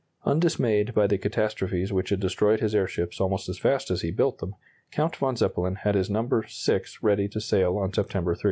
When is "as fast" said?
3.47-3.91